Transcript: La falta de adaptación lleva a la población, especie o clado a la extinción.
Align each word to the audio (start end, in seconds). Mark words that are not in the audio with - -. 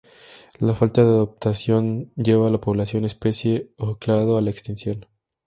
La 0.59 0.73
falta 0.73 1.03
de 1.03 1.11
adaptación 1.11 2.11
lleva 2.15 2.47
a 2.47 2.49
la 2.49 2.59
población, 2.59 3.05
especie 3.05 3.69
o 3.77 3.99
clado 3.99 4.35
a 4.35 4.41
la 4.41 4.49
extinción. 4.49 5.05